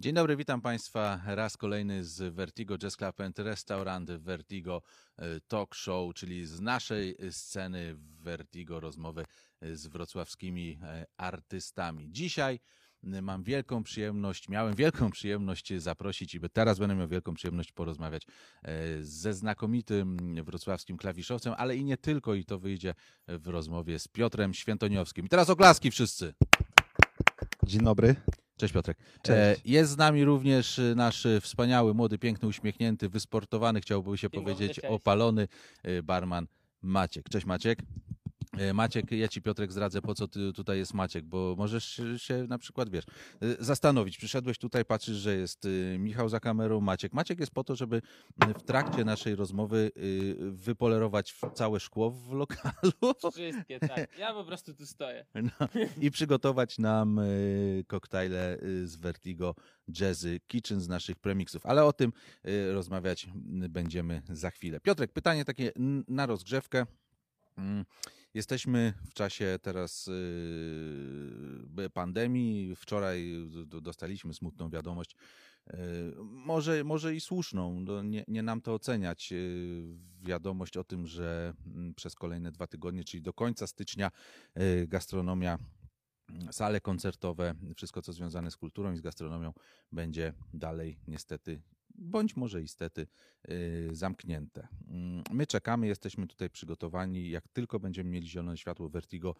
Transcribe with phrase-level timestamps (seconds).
[0.00, 4.82] Dzień dobry, witam Państwa raz kolejny z Vertigo Jazz Club and Restaurant Vertigo
[5.16, 9.24] e, Talk Show, czyli z naszej sceny Vertigo rozmowy
[9.62, 12.12] z wrocławskimi e, artystami.
[12.12, 12.60] Dzisiaj
[13.02, 18.22] mam wielką przyjemność, miałem wielką przyjemność zaprosić i teraz będę miał wielką przyjemność porozmawiać
[18.62, 22.94] e, ze znakomitym wrocławskim klawiszowcem, ale i nie tylko, i to wyjdzie
[23.28, 25.26] w rozmowie z Piotrem Świętoniowskim.
[25.26, 26.34] I teraz oklaski wszyscy.
[27.62, 28.16] Dzień dobry.
[28.58, 28.98] Cześć Piotrek.
[29.22, 29.60] Cześć.
[29.64, 35.48] Jest z nami również nasz wspaniały, młody, piękny, uśmiechnięty, wysportowany, chciałby się Dzień powiedzieć, opalony
[36.02, 36.46] barman
[36.82, 37.28] Maciek.
[37.28, 37.78] Cześć Maciek.
[38.58, 42.46] E, Maciek, ja ci Piotrek zdradzę, po co ty, tutaj jest Maciek, bo możesz się
[42.48, 43.04] na przykład, wiesz,
[43.40, 44.18] e, zastanowić.
[44.18, 47.12] Przyszedłeś tutaj, patrzysz, że jest y, Michał za kamerą, Maciek.
[47.12, 48.02] Maciek jest po to, żeby
[48.58, 49.90] w trakcie naszej rozmowy
[50.38, 52.92] wypolerować całe szkło w lokalu
[53.32, 54.08] Wszystkie, tak.
[54.18, 55.26] Ja po prostu tu stoję.
[55.34, 55.68] no,
[56.00, 57.20] i przygotować nam
[57.86, 59.54] koktajle z Vertigo
[60.00, 61.66] Jazzy Kitchen z naszych premixów.
[61.66, 62.12] Ale o tym
[62.72, 64.80] rozmawiać mm, będziemy za chwilę.
[64.80, 65.72] Piotrek, pytanie takie
[66.08, 66.86] na rozgrzewkę.
[68.34, 72.76] Jesteśmy w czasie teraz y, pandemii.
[72.76, 73.48] Wczoraj
[73.82, 75.16] dostaliśmy smutną wiadomość,
[75.70, 75.74] y,
[76.22, 79.32] może, może i słuszną, no nie, nie nam to oceniać.
[79.32, 84.10] y, Wiadomość o tym, że mm, przez kolejne dwa tygodnie, czyli do końca stycznia,
[84.88, 85.58] gastronomia,
[86.28, 89.52] mm, sale koncertowe, wszystko co związane z kulturą i z gastronomią
[89.92, 91.60] będzie dalej niestety,
[91.98, 93.06] bądź może i stety,
[93.50, 94.68] y, zamknięte.
[94.88, 97.30] Mm, My czekamy, jesteśmy tutaj przygotowani.
[97.30, 99.34] Jak tylko będziemy mieli zielone światło, Vertigo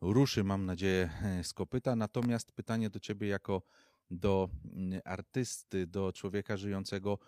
[0.00, 1.10] ruszy, mam nadzieję,
[1.42, 1.96] z kopyta.
[1.96, 3.62] Natomiast pytanie do ciebie jako
[4.10, 7.18] do mm, artysty, do człowieka żyjącego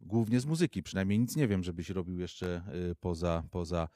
[0.00, 0.82] głównie z muzyki.
[0.82, 3.88] Przynajmniej nic nie wiem, żebyś robił jeszcze y, poza, poza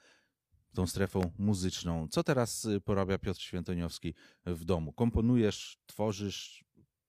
[0.74, 2.08] tą strefą muzyczną.
[2.08, 4.14] Co teraz y, porabia Piotr Świętoniowski
[4.46, 4.92] w domu?
[4.92, 6.64] Komponujesz, tworzysz,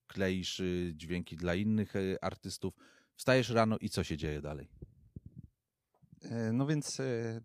[0.06, 2.74] kleisz dźwięki dla innych artystów.
[3.20, 4.68] Wstajesz rano i co się dzieje dalej?
[6.22, 7.00] E, No więc.
[7.00, 7.40] e,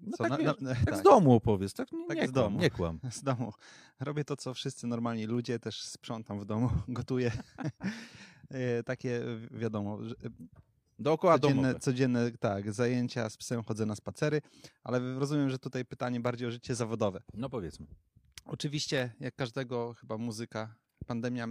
[0.00, 1.92] No co, tak, na- na- tak, z tak, domu opowiedz, tak?
[1.92, 2.58] Nie, Tak nie z kłam, domu.
[2.60, 3.00] nie kłam.
[3.12, 3.52] z domu.
[4.00, 7.32] Robię to, co wszyscy normalni ludzie, też sprzątam w domu, gotuję.
[8.50, 9.98] E, Takie, wi- wiadomo,
[10.98, 11.80] Dookoła codzienne, domowe.
[11.80, 14.42] codzienne, tak, zajęcia z psem, chodzę na spacery,
[14.84, 17.22] ale rozumiem, że tutaj pytanie bardziej o życie zawodowe.
[17.34, 17.86] No powiedzmy.
[18.44, 20.74] Oczywiście, jak każdego chyba muzyka,
[21.12, 21.46] pandemia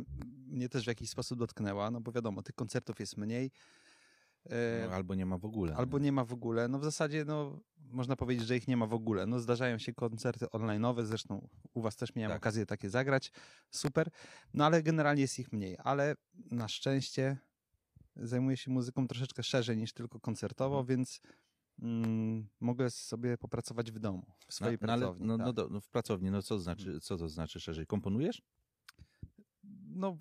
[0.48, 3.52] mnie też w jakiś sposób dotknęła, no bo wiadomo, tych koncertów jest mniej.
[4.50, 5.76] E, No, albo nie ma w ogóle.
[5.76, 6.68] Albo nie ma w ogóle.
[6.68, 9.26] No w zasadzie no, można powiedzieć, że ich nie ma w ogóle.
[9.26, 12.42] No zdarzają się koncerty online'owe, zresztą u was też miałem Tak.
[12.42, 13.32] okazję takie zagrać.
[13.72, 14.10] Super.
[14.54, 15.78] No ale generalnie jest ich mniej.
[15.84, 16.16] Ale
[16.52, 17.38] na szczęście
[18.16, 20.98] zajmuję się muzyką troszeczkę szerzej niż tylko koncertowo, Mhm.
[20.98, 21.22] więc
[21.82, 25.28] mm, mogę sobie popracować w domu, w swojej no, ale- pracowni.
[25.28, 25.46] no, tak.
[25.46, 27.86] no, do- no, w pracowni, no co znaczy, co to znaczy szerzej?
[27.88, 28.42] Komponujesz?
[29.98, 30.18] No,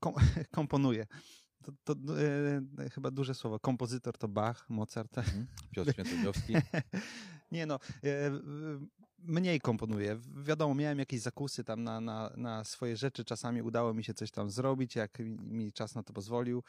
[0.00, 0.14] kom,
[0.58, 1.06] komponuję.
[1.62, 2.20] To, to
[2.84, 3.60] e, chyba duże słowo.
[3.60, 5.18] Kompozytor to Bach, Mozart.
[5.18, 5.46] Mhm.
[5.70, 6.54] Piotr Świętoniowski.
[7.52, 8.30] Nie no, e,
[9.18, 10.18] mniej komponuję.
[10.44, 13.24] Wiadomo, miałem jakieś zakusy tam na, na, na swoje rzeczy.
[13.24, 16.62] Czasami udało mi się coś tam zrobić, jak mi- czas na to pozwolił.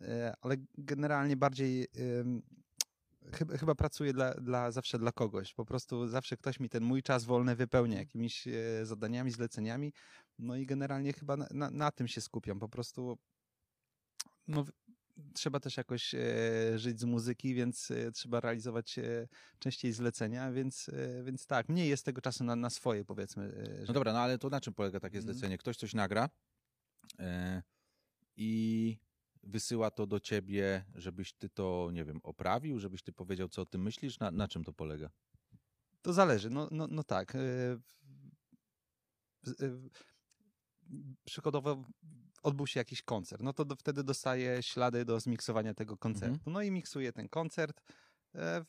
[0.00, 1.86] E, Ale generalnie bardziej
[3.34, 5.54] chyba, chyba pracuję dla, dla, zawsze dla kogoś.
[5.54, 8.52] Po prostu zawsze ktoś mi ten mój czas wolny wypełnia jakimiś e,
[8.86, 9.92] zadaniami, zleceniami.
[10.38, 12.58] No i generalnie chyba na, na, na tym się skupiam.
[12.58, 13.18] Po prostu
[14.48, 14.64] no,
[15.34, 16.18] trzeba też jakoś e,
[16.78, 21.88] żyć z muzyki, więc e, trzeba realizować e, częściej zlecenia, więc, e, więc tak, mniej
[21.88, 23.44] jest tego czasu na, na swoje, powiedzmy.
[23.44, 25.34] e, No że- dobra, no ale to na czym polega takie Mhm.
[25.34, 25.58] zlecenie?
[25.58, 26.28] Ktoś coś nagra
[29.50, 33.66] wysyła to do ciebie, żebyś ty to, nie wiem, oprawił, żebyś ty powiedział, co o
[33.66, 34.18] tym myślisz?
[34.18, 35.10] Na, na czym to polega?
[36.02, 37.34] To zależy, no, no, no tak.
[37.34, 37.80] e, e,
[41.24, 41.84] Przykładowo
[42.42, 46.34] odbył się jakiś koncert, no to do, wtedy dostaję ślady do zmiksowania tego koncertu.
[46.34, 46.52] Mhm.
[46.52, 47.80] No i miksuję ten koncert.
[48.34, 48.64] e,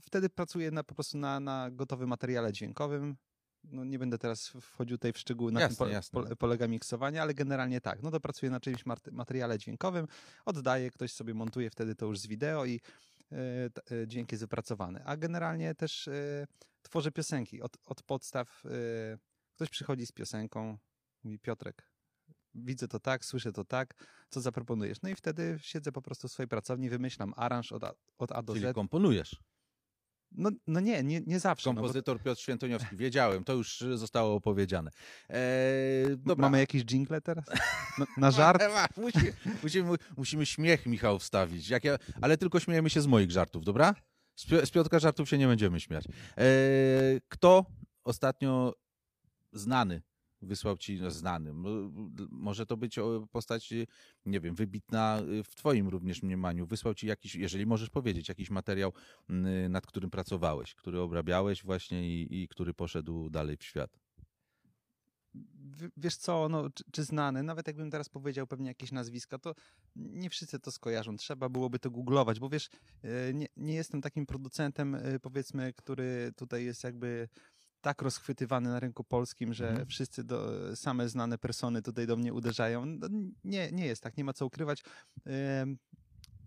[0.00, 3.16] Wtedy pracuję na, po prostu na, na gotowym materiale dźwiękowym.
[3.64, 7.22] No nie będę teraz wchodził tutaj w szczegóły, na Jasne, czym po, po, polega miksowanie,
[7.22, 8.02] ale generalnie tak.
[8.02, 10.06] No to pracuję na czymś materiale dźwiękowym,
[10.44, 12.80] oddaję, ktoś sobie montuje wtedy to już z wideo i
[13.32, 15.04] e, dźwięk jest wypracowany.
[15.04, 16.46] A generalnie też e,
[16.82, 18.62] tworzę piosenki od, od podstaw.
[19.54, 20.78] Ktoś przychodzi z piosenką,
[21.24, 21.92] mówi Piotrek,
[22.54, 23.94] widzę to tak, słyszę to tak,
[24.30, 25.02] co zaproponujesz?
[25.02, 28.42] No i wtedy siedzę po prostu w swojej pracowni, wymyślam aranż od A, od A
[28.42, 28.74] do Czyli Z.
[28.74, 29.36] komponujesz.
[30.34, 31.70] No, no nie, nie, nie zawsze.
[31.70, 32.96] no bo Kompozytor Piotr Świętoniowski.
[32.96, 34.90] Wiedziałem, to już zostało opowiedziane.
[35.30, 35.36] E,
[36.16, 36.42] dobra.
[36.42, 37.44] Mamy jakieś jingle teraz?
[37.98, 38.62] Na, na żart?
[38.96, 39.18] Musi,
[39.62, 41.68] musimy, musimy śmiech, Michał, wstawić.
[41.68, 41.78] Ja,
[42.20, 43.94] ale tylko śmiejemy się z moich żartów, dobra?
[44.36, 46.04] Z, z Piotrka żartów się nie będziemy śmiać.
[46.04, 46.42] E,
[47.28, 47.66] kto
[48.04, 48.74] ostatnio
[49.52, 50.02] znany
[50.42, 51.52] wysłał ci znany.
[52.10, 52.98] D- Może to być
[53.32, 53.86] postać, y,
[54.26, 56.66] nie wiem, wybitna y, w twoim również mniemaniu.
[56.66, 58.92] Wysłał ci jakiś, jeżeli możesz powiedzieć, jakiś materiał,
[59.30, 63.98] y, nad którym pracowałeś, który obrabiałeś właśnie i, i który poszedł dalej w świat.
[65.96, 69.54] Wiesz co, no, czy, czy znany, nawet jakbym teraz powiedział pewnie jakieś nazwiska, to
[69.96, 71.16] nie wszyscy to skojarzą.
[71.16, 72.70] Trzeba byłoby to googlować, bo wiesz,
[73.34, 77.28] nie, nie jestem takim producentem, powiedzmy, który tutaj jest jakby
[77.82, 79.86] tak rozchwytywany na rynku polskim, że Mhm.
[79.86, 82.86] wszyscy do, same znane persony tutaj do mnie uderzają.
[82.86, 83.08] No,
[83.44, 84.82] nie, nie jest tak, nie ma co ukrywać.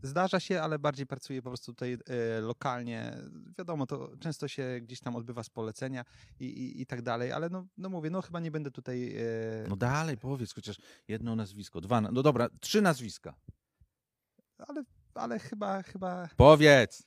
[0.03, 1.93] Zdarza się, ale bardziej pracuję po prostu tutaj
[2.37, 3.17] e, lokalnie.
[3.57, 6.05] Wiadomo, to często się gdzieś tam odbywa z polecenia
[6.39, 9.15] i, i, i tak dalej, ale no, no mówię, no chyba nie będę tutaj...
[9.17, 10.77] E, No dalej, powiedz chociaż
[11.07, 13.35] jedno nazwisko, dwa, no dobra, trzy nazwiska.
[14.57, 14.83] ale,
[15.13, 16.29] ale chyba, chyba...
[16.37, 17.03] Powiedz!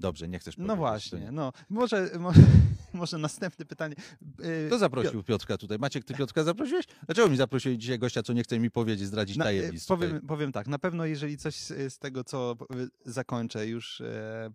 [0.00, 0.68] Dobrze, nie chcesz powiedzieć.
[0.68, 1.32] No właśnie, nie.
[1.32, 2.40] no może, może,
[2.92, 3.94] może następne pytanie.
[4.42, 5.78] E, Kto zaprosił Piotrka tutaj?
[5.78, 6.86] Maciek, ty Piotrka zaprosiłeś?
[7.06, 9.70] Dlaczego mi zaprosiłeś dzisiaj gościa, co nie chce mi powiedzieć, zdradzić Na, tutaj?
[9.88, 14.02] powiem, powiem tak, na pewno jeżeli coś z, tego, co powie- zakończę, już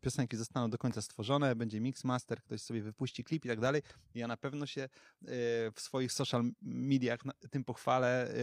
[0.02, 3.82] piosenki zostaną do końca stworzone, będzie mix, master, ktoś sobie wypuści klip i tak dalej,
[4.16, 4.90] ja na pewno się
[5.76, 7.20] w swoich social mediach
[7.52, 8.34] tym pochwalę,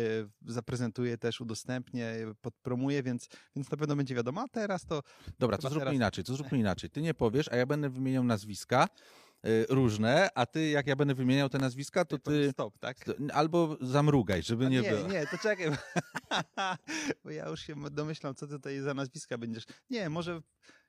[0.47, 5.03] zaprezentuję też, udostępnię, podpromuję, więc, więc na pewno będzie wiadomo, a teraz to
[5.39, 6.91] Dobra, to zróbmy teraz- inaczej, to zróbmy inaczej.
[6.91, 9.30] Ty nie powiesz, a ja będę wymieniał nazwiska y,
[9.69, 13.05] różne, a ty, jak ja będę wymieniał te nazwiska, to ty stop, tak?
[13.05, 15.09] to- albo zamrugaj, żeby A nie, nie, było.
[15.09, 15.77] nie, to czekaj, bo,
[17.25, 19.65] bo ja już się domyślam, co ty tutaj za nazwiska będziesz.
[19.91, 20.41] Nie, może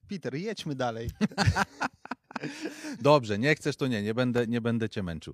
[0.10, 1.10] Peter, jedźmy dalej.
[3.02, 5.34] Dobrze, nie chcesz, to nie, nie będę, nie będę cię męczył.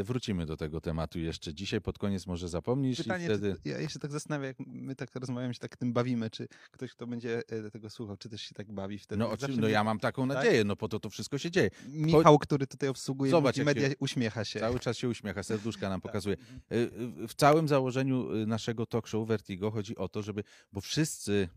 [0.00, 3.56] Y, wrócimy do tego tematu jeszcze dzisiaj, pod koniec może zapomnisz Pytanie, i wtedy...
[3.62, 6.92] czy, ja jeszcze tak zastanawiam, jak my tak rozmawiamy, się tak tym bawimy, czy ktoś,
[6.92, 9.18] kto będzie e, tego słuchał, czy też się tak bawi wtedy.
[9.18, 10.36] No, oczywiście, no ja mam taką tak?
[10.36, 11.70] nadzieję, no po to to wszystko się dzieje.
[11.88, 14.60] Michał, który tutaj obsługuje Zobacz, media, się- uśmiecha się.
[14.60, 16.12] Cały czas się uśmiecha, serduszka nam Tak.
[16.12, 16.36] pokazuje.
[16.72, 16.90] Y,
[17.28, 21.48] W całym założeniu y, naszego talk show Vertigo chodzi o to, żeby, bo wszyscy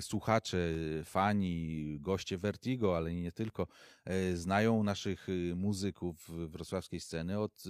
[0.00, 0.68] słuchacze,
[1.04, 3.66] fani, goście Vertigo, ale nie tylko,
[4.34, 7.64] znają naszych y, muzyków wrocławskiej sceny od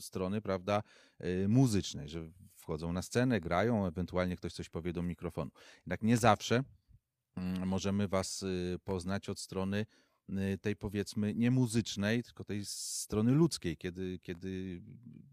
[0.00, 0.82] strony, prawda,
[1.24, 5.50] y, muzycznej, że wchodzą na scenę, grają, ewentualnie ktoś coś powie do mikrofonu.
[5.76, 6.64] Jednak nie zawsze
[7.36, 9.86] mm, możemy was y, poznać od strony
[10.60, 14.82] tej powiedzmy nie muzycznej, tylko tej strony ludzkiej, kiedy, kiedy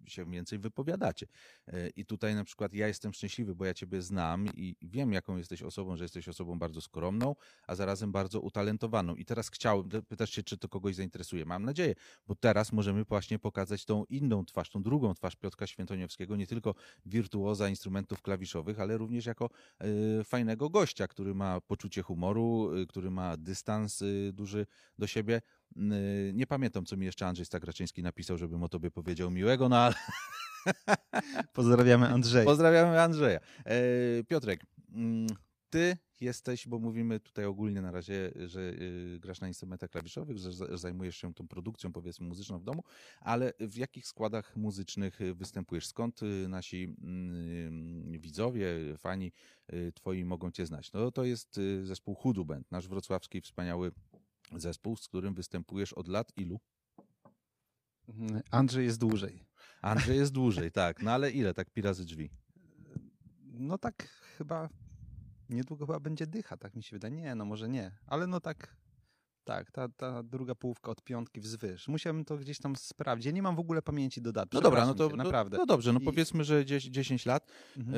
[0.10, 1.28] się więcej wypowiadacie.
[1.74, 5.38] Y, I tutaj na przykład ja jestem szczęśliwy, bo ja ciebie znam i wiem, jaką
[5.38, 7.36] jesteś osobą, że jesteś osobą bardzo skromną,
[7.68, 9.16] a zarazem bardzo utalentowaną.
[9.16, 11.46] I teraz chciałem, pytasz się, czy to kogoś zainteresuje.
[11.46, 11.96] Mam nadzieję,
[12.28, 16.76] bo teraz możemy właśnie pokazać tą inną twarz, tą drugą twarz Piotra Świętoniewskiego, nie tylko
[17.06, 19.50] wirtuoza instrumentów klawiszowych, ale również jako
[20.20, 24.66] y, fajnego gościa, który ma poczucie humoru, y, który ma dystans y, duży
[24.98, 25.42] do siebie.
[25.78, 29.78] Y, Nie pamiętam, co mi jeszcze Andrzej Stagraczyński napisał, żebym o tobie powiedział miłego, no
[29.78, 29.96] ale
[31.54, 32.46] Pozdrawiamy Andrzeja.
[32.46, 33.40] pozdrawiamy Andrzeja.
[33.66, 33.74] E,
[34.28, 35.28] Piotrek, mm,
[35.70, 40.52] ty jesteś, bo mówimy tutaj ogólnie na razie, że y, grasz na instrumentach klawiszowych, że
[40.54, 42.84] za- zajmujesz się tą produkcją, powiedzmy, muzyczną w domu,
[43.22, 45.88] ale w jakich składach muzycznych y, występujesz?
[45.88, 48.68] Skąd nasi mm, widzowie,
[48.98, 49.32] fani
[49.94, 50.94] twoi mogą cię znać?
[50.94, 53.92] No to jest zespół Hudu Band, nasz wrocławski wspaniały
[54.56, 56.60] zespół, z którym występujesz od lat ilu?
[58.08, 58.42] Mhm.
[58.52, 59.46] Andrzej jest dłużej.
[59.82, 62.30] Andrzej jest dłużej, tak, no ale ile, tak pi razy drzwi?
[63.44, 64.70] No tak chyba
[65.50, 67.14] niedługo chyba będzie dycha, tak mi się wydaje.
[67.14, 68.76] Nie, no może nie, ale no tak,
[69.44, 71.88] tak, ta, ta druga połówka od piątki wzwyż.
[71.88, 73.26] Musiałem to gdzieś tam sprawdzić.
[73.26, 74.54] Ja nie mam w ogóle pamięci do dat.
[74.54, 75.58] No dobra, no to naprawdę.
[75.58, 77.98] No, dobrze, no I- powiedzmy, że 10, 10 lat Mhm.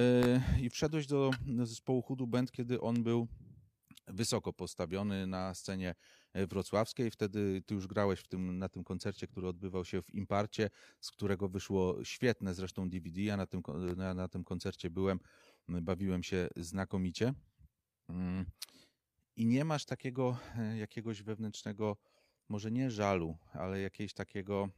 [0.58, 1.32] e, i wszedłeś do
[1.64, 3.28] zespołu Hudu Band, kiedy on był
[4.08, 5.96] wysoko postawiony na scenie
[6.46, 7.12] wrocławskiej.
[7.12, 11.12] Wtedy ty już grałeś w tym, na tym koncercie, który odbywał się w Imparcie, z
[11.12, 13.22] którego wyszło świetne zresztą DVD.
[13.22, 13.62] Ja na tym,
[13.96, 15.20] na, na tym koncercie byłem,
[15.68, 17.34] bawiłem się znakomicie.
[18.10, 18.46] Mm.
[19.36, 21.98] I nie masz takiego e, jakiegoś wewnętrznego,
[22.50, 24.70] może nie żalu, ale jakiegoś takiego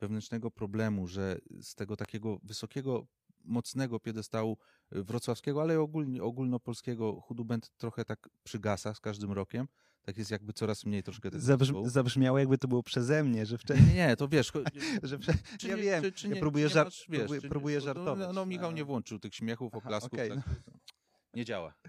[0.00, 3.06] wewnętrznego problemu, że z tego takiego wysokiego,
[3.44, 4.58] mocnego piedestału
[4.96, 9.68] y, wrocławskiego, ale ogólnie, ogólnopolskiego Hudu Band trochę tak przygasa z każdym rokiem.
[10.08, 11.88] Tak jest jakby coraz mniej troszkę tego zespołu.
[11.88, 14.52] zabrzmiało jakby to było przeze mnie, że wcześniej, Nie, to wiesz,
[15.02, 15.32] że prze...
[15.62, 17.76] ja nie, wiem, czy, czy ja nie, próbuję, czy nie żart, masz, wiesz, próbuję, próbuję
[17.78, 18.26] no, żartować.
[18.26, 20.12] No, no Michał nie włączył tych śmiechów, Aha, oklasków.
[20.12, 20.38] okej, tak,
[21.34, 21.74] nie działa.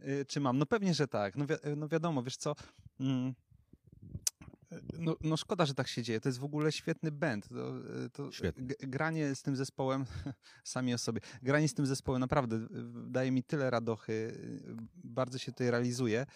[0.00, 0.58] Y, Czy mam?
[0.58, 1.36] No pewnie, że tak.
[1.36, 2.54] No, wi- no wiadomo, wiesz co,
[3.00, 3.34] mm,
[4.98, 6.20] no, no szkoda, że tak się dzieje.
[6.20, 7.48] To jest w ogóle świetny band.
[7.48, 8.30] To, y, to
[8.80, 10.04] granie z tym zespołem,
[10.64, 12.68] sami o sobie, granie z tym zespołem naprawdę y,
[13.10, 16.26] daje mi tyle radochy, y, bardzo się tutaj realizuje.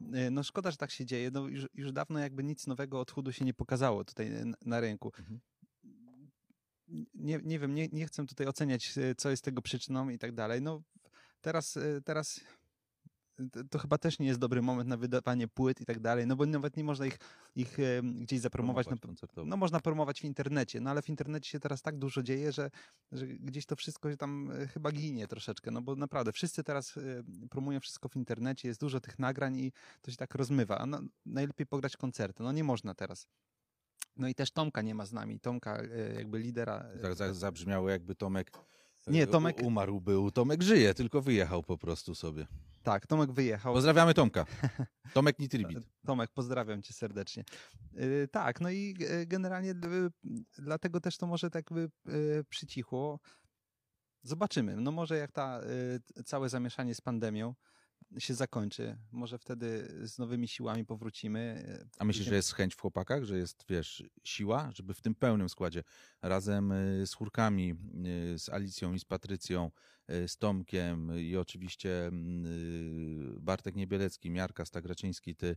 [0.00, 1.30] Y, No szkoda, że tak się dzieje.
[1.30, 4.80] No już, już dawno jakby nic nowego od chudu się nie pokazało tutaj na, na
[4.80, 5.12] rynku.
[5.18, 5.40] Mhm.
[7.14, 10.32] nie, nie wiem, nie, nie chcę tutaj oceniać, e, co jest tego przyczyną i tak
[10.32, 10.62] dalej.
[10.62, 10.82] No
[11.40, 12.40] teraz, e, teraz
[13.52, 16.36] to, to chyba też nie jest dobry moment na wydawanie płyt i tak dalej, no
[16.36, 17.18] bo nawet nie można ich,
[17.56, 18.86] ich e, gdzieś zapromować.
[18.86, 22.52] No, no można promować w internecie, no ale w internecie się teraz tak dużo dzieje,
[22.52, 22.70] że,
[23.12, 26.96] że gdzieś to wszystko się tam e, chyba ginie troszeczkę, no bo naprawdę wszyscy teraz
[26.96, 27.00] e,
[27.50, 31.00] promują wszystko w internecie, jest dużo tych nagrań i to się tak rozmywa, a no,
[31.26, 33.26] najlepiej pograć koncerty, no nie można teraz.
[34.16, 36.84] No i też Tomka nie ma z nami, Tomka e, jakby lidera.
[37.02, 38.50] Tak za- zabrzmiało jakby Tomek
[39.06, 40.30] Nie, Tomek- umarł był.
[40.30, 42.46] Tomek żyje, tylko wyjechał po prostu sobie.
[42.88, 43.74] Tak, Tomek wyjechał.
[43.74, 44.44] Pozdrawiamy Tomka.
[45.14, 45.78] Tomek Nitribit.
[46.06, 47.44] Tomek, pozdrawiam cię serdecznie.
[47.92, 50.10] Yy, tak, no i yy, generalnie yy,
[50.58, 51.90] dlatego też to może tak by
[52.48, 53.20] przycichło.
[54.22, 54.76] Zobaczymy.
[54.76, 55.60] No może jak ta
[56.24, 57.54] całe zamieszanie z pandemią
[58.18, 61.64] się zakończy, może wtedy z nowymi siłami powrócimy.
[61.68, 65.14] yy, A myślisz, że jest chęć w chłopakach, że jest, wiesz, siła, żeby w tym
[65.14, 65.82] pełnym składzie?
[66.22, 67.74] Razem y, z chórkami,
[68.34, 69.70] y, z Alicją i z Patrycją,
[70.10, 72.44] y, z Tomkiem i oczywiście mm,
[73.40, 75.56] Bartek Niebielecki, Miarka Stagraczyński, ty,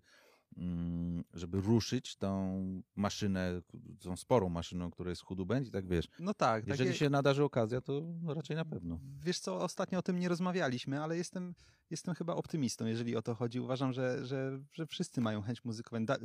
[1.33, 2.61] żeby ruszyć tą
[2.95, 3.61] maszynę,
[3.99, 6.67] tą sporą maszyną, która jest chudu będzie, tak wiesz, No tak.
[6.67, 8.99] jeżeli takie- się nadarzy okazja, to no raczej na pewno.
[9.23, 11.55] Wiesz co, ostatnio o tym nie rozmawialiśmy, ale jestem,
[11.89, 13.59] jestem chyba optymistą, jeżeli o to chodzi.
[13.59, 16.05] Uważam, że, że, że wszyscy mają chęć muzykowania.
[16.05, 16.17] Da-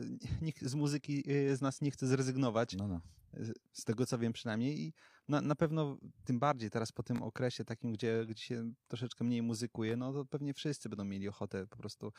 [0.43, 2.77] Nikt z muzyki yy, z nas nie chce zrezygnować.
[2.77, 3.01] No, no.
[3.33, 4.93] z- z tego co wiem przynajmniej i
[5.29, 9.43] na, na pewno tym bardziej teraz po tym okresie takim, gdzie, gdzie się troszeczkę mniej
[9.43, 12.13] muzykuje, no to pewnie wszyscy będą mieli ochotę po prostu,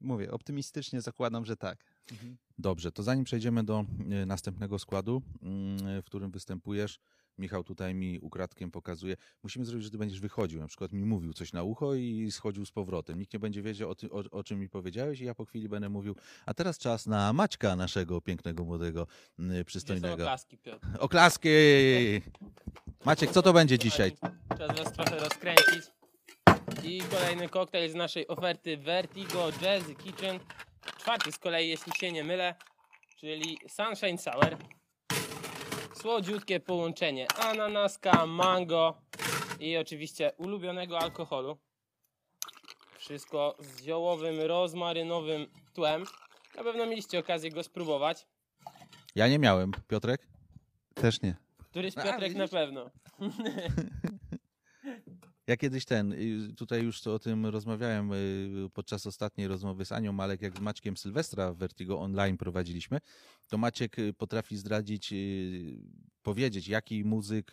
[0.00, 1.84] mówię, optymistycznie zakładam, że tak.
[2.58, 7.00] Dobrze, to zanim przejdziemy do e, następnego składu, mm, w którym występujesz,
[7.40, 9.16] Michał tutaj mi ukradkiem pokazuje.
[9.42, 12.66] Musimy zrobić, że ty będziesz wychodził, na przykład mi mówił coś na ucho i schodził
[12.66, 13.18] z powrotem.
[13.18, 15.68] Nikt nie będzie wiedział o, ty, o, o czym mi powiedziałeś i ja po chwili
[15.68, 16.16] będę mówił,
[16.46, 19.06] a teraz czas na Maćka, naszego pięknego, młodego,
[19.38, 20.14] mm, Gdzie są przystojnego.
[20.14, 20.86] oklaski, Piotr?
[20.98, 21.48] Oklaski!
[23.04, 24.12] Maciek, co to będzie dzisiaj?
[24.58, 25.99] Czas was trochę rozkręcić.
[26.84, 30.40] I kolejny koktajl z naszej oferty Vertigo Jazzy Kitchen.
[30.98, 32.54] Czwarty z kolei, jeśli się nie mylę,
[33.16, 34.56] czyli Sunshine Sour.
[35.94, 39.02] Słodziutkie połączenie ananaska, mango
[39.60, 41.58] i oczywiście ulubionego alkoholu.
[42.98, 46.04] Wszystko z ziołowym, rozmarynowym tłem.
[46.56, 48.26] Na pewno mieliście okazję go spróbować.
[49.14, 50.28] Ja nie miałem, Piotrek?
[50.94, 51.36] Też nie.
[51.70, 52.50] Któryś A, Piotrek na widzisz?
[52.50, 52.90] pewno.
[55.50, 60.12] Ja kiedyś ten, y, tutaj już o tym rozmawiałem y, podczas ostatniej rozmowy z Anią
[60.12, 62.98] Malek, jak z Maćkiem Sylwestra w Vertigo Online prowadziliśmy,
[63.48, 65.14] to Maciek y, potrafi zdradzić,
[66.22, 67.50] powiedzieć, jaki muzyk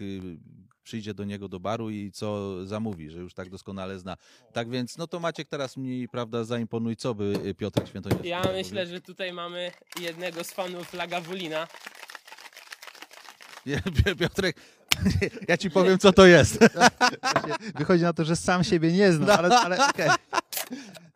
[0.84, 4.18] przyjdzie do niego do baru i co zamówi, że już tak doskonale zna.
[4.54, 8.88] Tak więc, no to Maciek teraz mi, prawda, zaimponuj, co by Piotrek Świętoniewski Ja myślę,
[8.88, 11.68] że tutaj mamy jednego z fanów Lagavulina.
[14.20, 14.56] Piotrek,
[15.48, 16.60] ja ci powiem, co to jest.
[17.76, 20.10] Wychodzi na to, że sam siebie nie znam, ale, ale okej.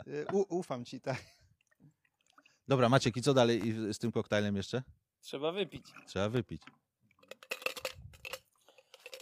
[0.08, 1.18] Y, U, ufam ci, tak.
[2.68, 4.84] Dobra, Maciek, i co dalej i z tym koktajlem jeszcze?
[5.22, 5.86] Trzeba wypić.
[6.08, 6.62] Trzeba wypić.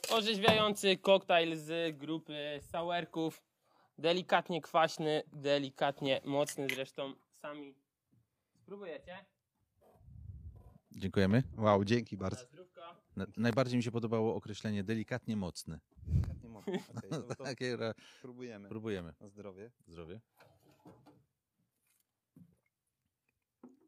[0.10, 3.42] Orzeźwiający koktajl z grupy sourków.
[3.98, 6.68] Delikatnie kwaśny, delikatnie mocny.
[6.74, 7.76] Zresztą sami
[8.62, 9.26] spróbujecie.
[10.92, 11.44] Dziękujemy.
[11.58, 12.46] Wow, dzięki bardzo.
[13.20, 15.80] Na- Najbardziej mi się podobało określenie delikatnie mocny.
[16.44, 16.72] Nie mogę.
[16.98, 17.78] Okej, no Takie,
[18.22, 18.70] próbujemy.
[18.70, 19.14] próbujemy.
[19.22, 19.72] Na zdrowie.
[19.88, 20.20] Zdrowie.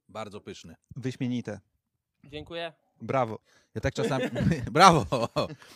[0.09, 0.75] Bardzo pyszny.
[0.95, 1.59] Wyśmienite.
[2.23, 2.73] Dziękuję.
[3.01, 3.39] Brawo.
[3.75, 4.25] Ja tak czasami.
[4.71, 5.05] Brawo!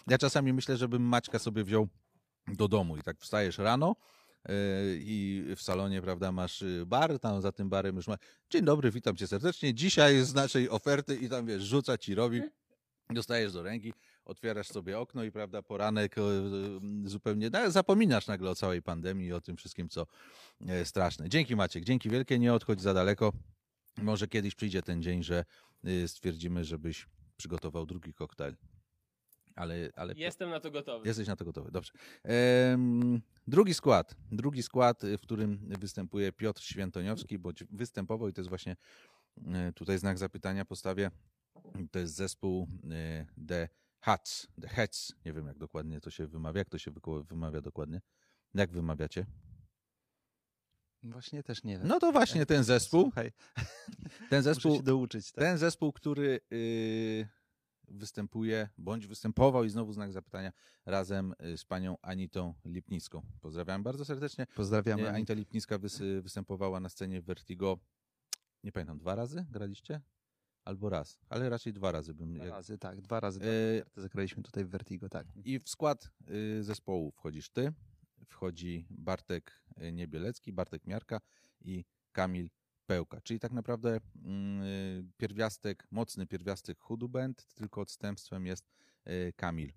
[0.07, 1.87] Ja czasami myślę, żebym Maćka sobie wziął
[2.47, 3.95] do domu i tak wstajesz rano.
[4.47, 4.53] yy,
[4.99, 8.17] I w salonie, prawda, masz y, bar, tam za tym barem już ma.
[8.49, 9.73] Dzień dobry, witam cię serdecznie.
[9.73, 12.41] Dzisiaj z naszej oferty i tam wiesz, rzuca ci, robi.
[13.09, 13.93] Dostajesz do ręki,
[14.25, 16.21] otwierasz sobie okno i prawda, poranek e,
[17.05, 17.49] zupełnie.
[17.49, 20.07] No, zapominasz nagle o całej pandemii i o tym wszystkim, co
[20.67, 21.29] e, straszne.
[21.29, 23.33] Dzięki Maciek, dzięki wielkie, nie odchodź za daleko.
[24.01, 25.45] Może kiedyś przyjdzie ten dzień, że
[26.07, 27.07] stwierdzimy, żebyś
[27.37, 28.55] przygotował drugi koktajl.
[29.55, 31.07] Ale, ale Jestem na to gotowy.
[31.07, 31.71] jesteś na to gotowy.
[31.71, 31.91] Dobrze.
[32.23, 34.15] Em, drugi skład.
[34.31, 38.75] Drugi skład, w którym występuje Piotr Świętoniowski, bo występował i to jest właśnie
[39.75, 41.11] tutaj znak zapytania postawię.
[41.91, 43.69] To jest zespół y, The
[43.99, 44.47] Hats.
[44.61, 45.13] The Hats.
[45.25, 46.59] Nie wiem, jak dokładnie to się wymawia.
[46.59, 46.91] Jak to się
[47.29, 48.01] wymawia dokładnie?
[48.53, 49.25] Jak wymawiacie?
[51.03, 51.87] Właśnie też nie wiem.
[51.87, 53.01] No to właśnie ten zespół.
[53.01, 53.31] Słuchaj,
[54.29, 55.31] Ten muszę zespół się douczyć.
[55.31, 55.43] Tak?
[55.43, 57.27] Ten zespół, który y,
[57.87, 60.51] występuje, bądź występował i znowu znak zapytania
[60.85, 63.21] razem y, z panią Anitą Lipnicką.
[63.41, 64.47] Pozdrawiam bardzo serdecznie.
[64.55, 65.07] Pozdrawiamy.
[65.07, 67.79] Ani- Anita Lipnicka wys, występowała na scenie Vertigo,
[68.63, 70.01] nie pamiętam, dwa razy graliście?
[70.65, 72.33] Albo raz, ale raczej dwa razy bym.
[72.33, 72.53] Dwa Jak...
[72.53, 75.27] razy, tak, dwa razy E, zagraliśmy tutaj w Vertigo, tak.
[75.45, 77.73] I w skład y, zespołu wchodzisz ty,
[78.27, 81.21] wchodzi Bartek y, Niebielecki, Bartek Miarka
[81.61, 82.49] i Kamil
[82.85, 83.21] Pełka.
[83.21, 88.71] Czyli tak naprawdę mm, y, pierwiastek, mocny pierwiastek Hudu Band, tylko odstępstwem jest
[89.07, 89.73] y, Kamil.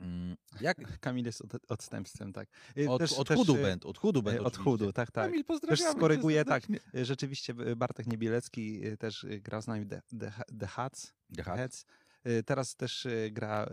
[0.00, 2.48] Mm, Jak Kamil jest od, odstępstwem, tak.
[2.78, 4.64] E, od, też- od też, Hudu e, Band, od Hudu Band e, Od oczywiście.
[4.70, 5.24] chudu, tak, tak.
[5.26, 6.62] Kamil, pozdrawiamy cię skoryguję, tak.
[6.94, 11.12] Rzeczywiście Bartek Niebielecki też grał z nami The, The, The Hats.
[11.36, 11.56] The Hat.
[11.56, 11.84] Heads.
[12.24, 13.66] E, Teraz też gra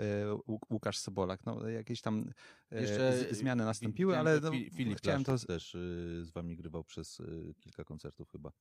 [0.48, 1.46] Łuk- Łukasz Sobolak.
[1.46, 2.32] No, jakieś tam
[2.72, 5.38] Jeszcze zmiany nastąpiły, ale no, Fi- Filip chciałem to...
[5.38, 8.52] Też y, z wami grywał przez y, kilka koncertów chyba.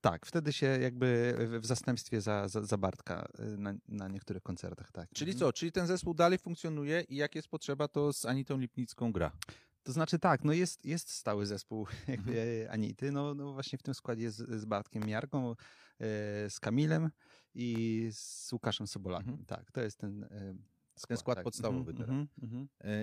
[0.00, 4.92] Tak, wtedy się jakby w- zastępstwie za, za, za Bartka e, na, na niektórych koncertach,
[4.92, 5.08] tak.
[5.14, 5.38] Czyli Mhm.
[5.40, 5.52] co?
[5.52, 9.32] Czyli ten zespół dalej funkcjonuje i jak jest potrzeba, to z Anitą Lipnicką gra.
[9.82, 12.70] To znaczy tak, no jest, jest stały zespół jakby Mhm.
[12.74, 15.54] Anity, no, no właśnie w tym składzie jest z Bartkiem Miarką, e,
[16.50, 17.10] z Kamilem
[17.54, 19.28] i z Łukaszem Sobolakiem.
[19.30, 19.46] Mhm.
[19.46, 20.54] Tak, to jest ten e,
[20.96, 21.18] skład.
[21.20, 21.44] skład tak.
[21.44, 22.10] podstawowy teraz.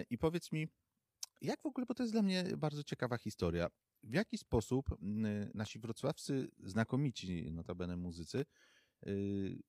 [0.10, 0.68] I powiedz mi,
[1.42, 3.68] jak w ogóle, bo to jest dla mnie bardzo ciekawa historia,
[4.04, 8.46] w jaki sposób m, nasi wrocławscy znakomici, notabene muzycy,
[9.08, 9.60] y,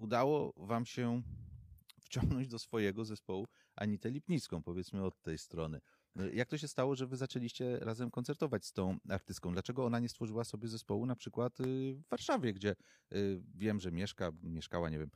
[0.00, 1.22] udało wam się
[2.00, 5.80] wciągnąć do swojego zespołu Anitę Lipnicką, powiedzmy od tej strony.
[6.20, 9.52] Y, Jak to się stało, że wy zaczęliście razem koncertować z tą artystką?
[9.52, 12.76] Dlaczego ona nie stworzyła sobie zespołu na przykład y, w Warszawie, gdzie
[13.12, 15.10] y, wiem, że mieszka, mieszkała, nie wiem.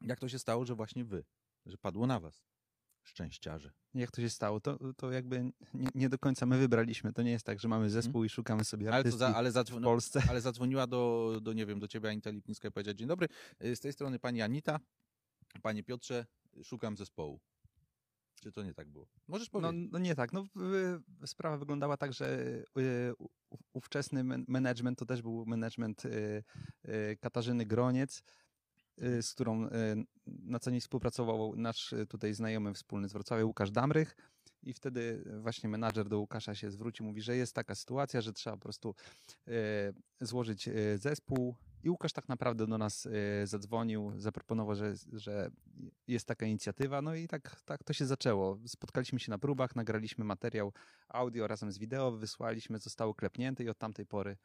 [0.00, 1.24] Jak to się stało, że właśnie wy,
[1.66, 2.55] że padło na was?
[3.06, 3.72] Szczęściarze.
[3.94, 4.60] Jak to się stało?
[4.60, 7.12] To, to jakby nie, nie do końca my wybraliśmy.
[7.12, 9.02] To nie jest tak, że mamy zespół i szukamy sobie Mhm.
[9.04, 10.22] Ale, za, ale, w no, Polsce.
[10.30, 13.28] ale zadzwoniła do, do, nie wiem, do ciebie Anita Lipnicka i powiedziała, dzień dobry,
[13.64, 14.80] y, z tej strony pani Anita,
[15.62, 16.26] panie Piotrze,
[16.64, 17.40] szukam zespołu.
[18.42, 19.06] Czy to nie tak było?
[19.28, 19.88] Możesz No, powiedzieć.
[19.92, 20.32] no nie tak.
[20.32, 20.44] No,
[21.26, 22.38] sprawa wyglądała tak, że
[22.78, 23.12] y,
[23.72, 26.42] ówczesny men- management to też był management y,
[27.20, 28.22] Katarzyny Groniec,
[28.98, 29.70] z którą y,
[30.26, 34.16] na co dzień współpracował nasz y, tutaj znajomy wspólny z Wrocławia Łukasz Damrych.
[34.62, 38.56] I wtedy właśnie menadżer do Łukasza się zwrócił, mówi, że jest taka sytuacja, że trzeba
[38.56, 38.94] po prostu
[39.48, 39.52] y,
[40.20, 41.56] złożyć y, zespół.
[41.82, 43.12] I Łukasz tak naprawdę do nas y,
[43.46, 45.50] zadzwonił, zaproponował, że, że
[46.08, 47.02] jest taka inicjatywa.
[47.02, 48.58] No i tak, tak to się zaczęło.
[48.66, 50.72] Spotkaliśmy się na próbach, nagraliśmy materiał
[51.08, 54.36] audio razem z wideo, wysłaliśmy, zostało klepnięte i od tamtej pory y,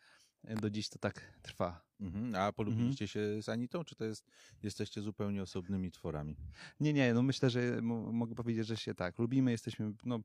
[0.44, 1.92] do dziś to tak trwa.
[2.00, 2.36] Mhm.
[2.36, 4.26] A polubiliście się z Anitą, czy to jest,
[4.64, 6.36] jesteście zupełnie osobnymi tworami?
[6.80, 10.20] Nie, nie, no myślę, że mo- mogę powiedzieć, że się tak lubimy, jesteśmy no,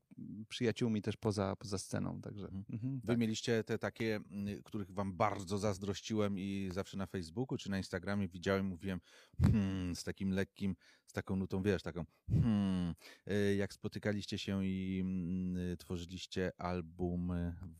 [0.49, 2.65] przyjaciółmi też poza, poza sceną, także Mhm.
[2.69, 3.17] mhm, Wy tak.
[3.17, 8.27] mieliście te takie, mm, których wam bardzo zazdrościłem i zawsze na Facebooku czy na Instagramie
[8.27, 8.99] widziałem, mówiłem
[9.41, 10.75] hmm, z takim lekkim,
[11.05, 12.95] z taką nutą, wiesz, taką hmm,
[13.27, 17.31] y, jak spotykaliście się i mm, tworzyliście album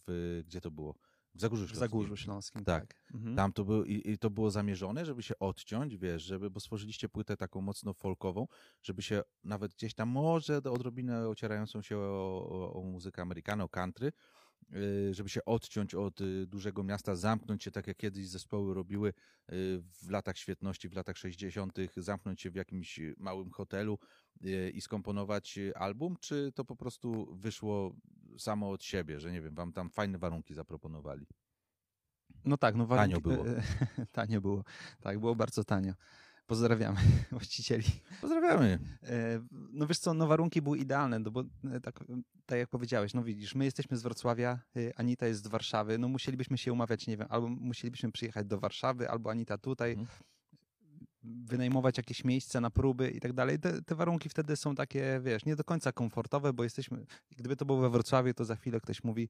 [0.08, 0.96] w, gdzie to było?
[1.38, 1.80] W Zagórzu w Śląskim.
[1.80, 2.88] Zagórzu Śląskim, Tak.
[2.88, 3.14] tak.
[3.14, 3.36] Mhm.
[3.36, 7.10] Tam to było, i, i to było zamierzone, żeby się odciąć, wiesz, żeby, bo stworzyliście
[7.10, 8.48] płytę taką mocno folkową,
[8.82, 13.70] żeby się nawet gdzieś tam może odrobinę ocierającą się o, o, o muzykę amerykaną, o
[13.70, 14.12] country,
[14.76, 19.10] y, żeby się odciąć od y, dużego miasta, zamknąć się tak jak kiedyś zespoły robiły
[19.10, 19.14] y,
[20.02, 24.00] w latach świetności, w latach 60., zamknąć się w jakimś małym hotelu
[24.74, 27.96] i skomponować album, czy to po prostu wyszło
[28.38, 31.26] samo od siebie, że nie wiem, wam tam fajne warunki zaproponowali?
[32.46, 33.46] No tak, no Tanio warunki- było.
[34.12, 34.64] tanio było,
[35.02, 35.94] tak, było bardzo tanio.
[36.48, 37.00] Pozdrawiamy
[37.32, 37.84] właścicieli.
[38.22, 38.80] Pozdrawiamy.
[39.04, 42.04] E, No wiesz co, no warunki były idealne, no bo e, tak,
[42.46, 46.08] tak jak powiedziałeś, no widzisz, my jesteśmy z Wrocławia, e, Anita jest z Warszawy, no
[46.08, 50.08] musielibyśmy się umawiać, nie wiem, albo musielibyśmy przyjechać do Warszawy, albo Anita tutaj, Mhm.
[51.28, 53.60] Wynajmować jakieś miejsce na próby i tak dalej.
[53.86, 57.06] Te, warunki wtedy są takie, wiesz, nie do końca komfortowe, bo jesteśmy,
[57.38, 59.30] gdyby to było we Wrocławiu, to za chwilę ktoś mówi,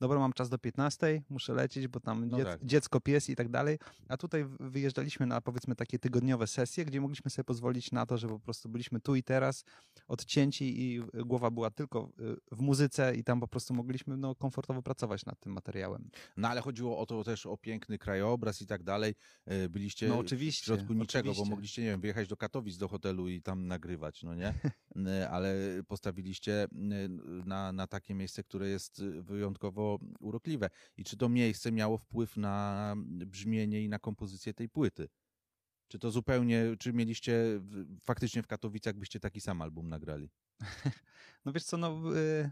[0.00, 2.64] dobra, mam czas do 15, muszę lecieć, bo tam No dziec, tak.
[2.64, 3.78] dziecko, pies i tak dalej.
[4.08, 8.18] A tutaj w- wyjeżdżaliśmy na powiedzmy takie tygodniowe sesje, gdzie mogliśmy sobie pozwolić na to,
[8.18, 9.64] że po prostu byliśmy tu i teraz,
[10.08, 12.10] odcięci i głowa była tylko
[12.52, 16.10] y, w muzyce i tam po prostu mogliśmy no, komfortowo pracować nad tym materiałem.
[16.36, 19.14] No ale chodziło o to też o piękny krajobraz i tak dalej.
[19.46, 20.64] E, Byliście No w oczywiście.
[20.64, 21.50] środku niczego, bo oczywiście.
[21.50, 24.54] mogliście, nie wiem, wyjechać do Katowic do hotelu i tam nagrywać, no nie?
[25.06, 25.54] E, Ale
[25.88, 26.68] postawiliście e,
[27.46, 29.22] na, na takie miejsce, które jest e,
[30.20, 30.70] urokliwe.
[30.96, 32.94] I czy to miejsce miało wpływ na
[33.26, 35.08] brzmienie i na kompozycję tej płyty?
[35.88, 37.60] Czy to zupełnie, czy mieliście
[38.02, 40.30] faktycznie w Katowicach byście taki sam album nagrali?
[41.44, 42.50] No wiesz co, no y,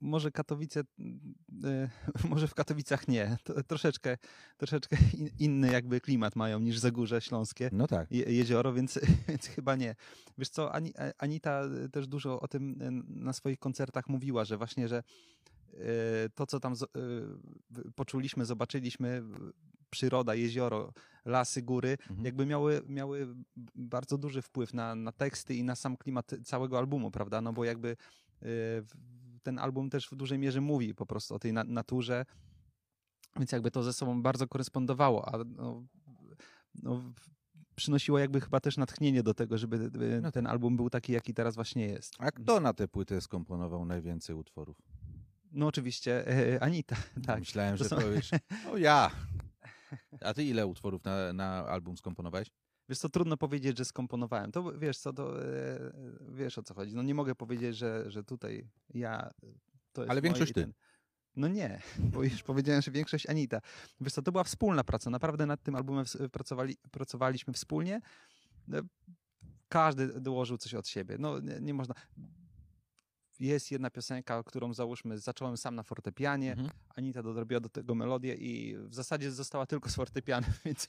[0.00, 1.88] może Katowice, y,
[2.28, 3.36] może w Katowicach nie.
[3.44, 4.18] To, troszeczkę,
[4.56, 7.70] troszeczkę in, inny jakby klimat mają niż Zagórze Śląskie.
[7.72, 8.10] No tak.
[8.10, 9.94] je- jezioro, więc, więc chyba nie.
[10.38, 11.62] Wiesz co, Ani, Anita
[11.92, 15.02] też dużo o tym na swoich koncertach mówiła, że właśnie, że
[16.34, 16.86] to, co tam w-
[17.94, 19.22] poczuliśmy, zobaczyliśmy,
[19.90, 20.92] przyroda, jezioro,
[21.24, 22.24] lasy, góry, Mhm.
[22.24, 23.34] jakby miały, miały
[23.74, 27.40] bardzo duży wpływ na, na teksty i na sam klimat całego albumu, prawda?
[27.40, 27.88] No bo jakby
[28.42, 28.46] y,
[29.42, 32.24] ten album też w dużej mierze mówi po prostu o tej na, naturze,
[33.36, 35.86] więc jakby to ze sobą bardzo korespondowało, a no,
[36.82, 37.02] no,
[37.76, 39.76] przynosiło jakby chyba też natchnienie do tego, żeby
[40.16, 42.14] y, No ten album był taki, jaki teraz właśnie jest.
[42.18, 44.76] A kto na tę płytę skomponował najwięcej utworów?
[45.52, 47.38] No oczywiście e, Anita, tak.
[47.38, 48.30] Myślałem, to że są- powiesz,
[48.72, 49.10] o ja.
[50.20, 52.48] A ty ile utworów na, na album skomponowałeś?
[52.88, 54.52] Wiesz co, trudno powiedzieć, że skomponowałem.
[54.52, 55.78] To wiesz co, to e,
[56.28, 56.94] wiesz o co chodzi.
[56.94, 59.30] No nie mogę powiedzieć, że, że tutaj ja
[59.92, 60.60] to jest Ale większość ty.
[60.60, 60.72] ten-
[61.36, 63.60] No nie, bo już powiedziałem, że większość Anita.
[64.00, 65.10] Wiesz co, to była wspólna praca.
[65.10, 68.00] Naprawdę nad tym albumem pracowali, pracowaliśmy wspólnie.
[68.72, 68.80] E,
[69.68, 71.16] Każdy dołożył coś od siebie.
[71.18, 71.94] No nie, nie można...
[73.40, 76.70] Jest jedna piosenka, którą załóżmy, zacząłem sam na fortepianie, Mhm.
[76.96, 80.88] Anita dorobiła do tego melodię i w zasadzie została tylko z fortepianem, więc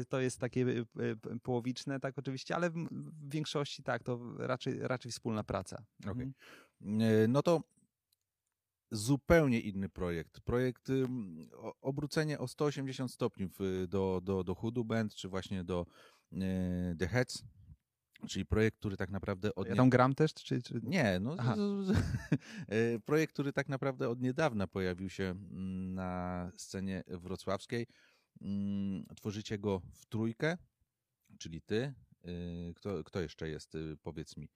[0.00, 0.86] y, to jest takie y,
[1.34, 5.84] y, połowiczne, tak oczywiście, ale w większości tak, to raczej, raczej wspólna praca.
[6.00, 6.32] Okej.
[6.80, 7.02] Mhm.
[7.02, 7.62] E, No to
[8.90, 10.40] zupełnie inny projekt.
[10.40, 10.88] Projekt
[11.80, 13.48] obrócenie o 180 stopni
[13.88, 15.86] do, do, do Hoodoo Band, czy właśnie do
[16.98, 17.44] The Heads,
[18.26, 20.34] czyli projekt, który tak naprawdę od Ja tam gram też?
[20.34, 20.80] Czy, czy...
[20.82, 21.90] Nie, no z- z-
[22.68, 27.86] e, projekt, który tak naprawdę od niedawna pojawił się mm, na scenie wrocławskiej.
[28.40, 30.56] Mm, Tworzycie go w trójkę,
[31.38, 31.94] czyli ty.
[32.70, 34.48] y, Kto, kto jeszcze jest, y, powiedz mi.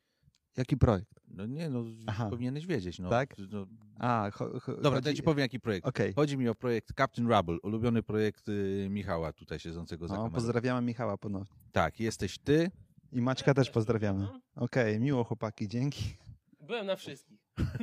[0.56, 1.20] Jaki projekt?
[1.28, 2.30] No nie, no Aha.
[2.30, 2.98] powinieneś wiedzieć.
[2.98, 3.10] No.
[3.10, 3.34] Tak?
[3.50, 3.66] No,
[3.98, 5.02] A, cho, cho, dobra, chodzi...
[5.02, 5.86] to ja ci powiem jaki projekt.
[5.88, 10.16] Okej, Chodzi mi o projekt Captain Rubble, ulubiony projekt y, Michała tutaj siedzącego za o,
[10.16, 10.34] kamerą.
[10.34, 11.56] pozdrawiamy Michała ponownie.
[11.72, 12.70] Tak, jesteś ty.
[13.12, 14.20] I Maćka też pozdrawiamy.
[14.20, 16.16] No, Okej, miło chłopaki, dzięki.
[16.60, 17.38] Byłem na wszystkich.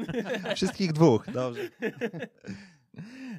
[0.56, 1.62] Wszystkich dwóch, dobrze.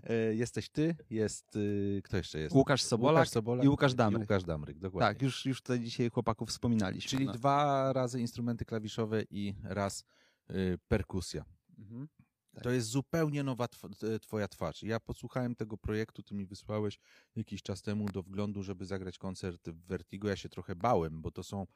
[0.05, 1.57] e, Jesteś ty, jest...
[1.57, 2.55] y, Kto jeszcze jest?
[2.55, 4.21] Łukasz Sobolak, Łukasz Sobolak i Łukasz I Damryk.
[4.21, 5.15] Łukasz Damryk, dokładnie.
[5.15, 7.11] Tak, już, już tutaj dzisiaj chłopaków wspominaliśmy.
[7.11, 7.33] Czyli no.
[7.33, 10.05] dwa razy instrumenty klawiszowe i raz
[10.51, 11.45] y, perkusja.
[11.79, 12.09] Mhm.
[12.53, 12.63] Tak.
[12.63, 14.83] To jest zupełnie nowa tw- twoja twarz.
[14.83, 16.99] Ja posłuchałem tego projektu, ty mi wysłałeś
[17.37, 20.29] jakiś czas temu do wglądu, żeby zagrać koncert w Vertigo.
[20.29, 21.67] Ja się trochę bałem, bo to są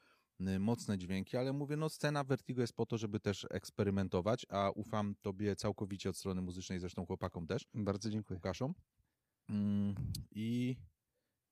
[0.41, 4.71] y, mocne dźwięki, ale mówię, no scena Vertigo jest po to, żeby też eksperymentować, a
[4.71, 7.67] ufam tobie całkowicie od strony muzycznej, zresztą chłopakom też.
[7.75, 8.37] Bardzo dziękuję.
[8.37, 8.75] Łukaszom.
[9.49, 9.95] Mm,
[10.31, 10.77] I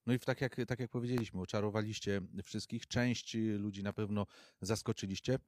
[0.07, 2.87] no i w tak jak, tak jak powiedzieliśmy, oczarowaliście wszystkich.
[2.87, 4.27] Część y, ludzi na pewno
[4.61, 5.39] zaskoczyliście,